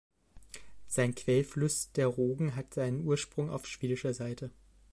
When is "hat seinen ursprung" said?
2.55-3.51